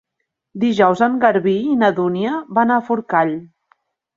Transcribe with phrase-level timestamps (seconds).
[0.63, 3.39] Dijous en Garbí i na Dúnia van a Forcall.